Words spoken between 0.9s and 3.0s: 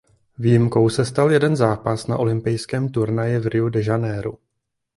stal jeden zápas na olympijském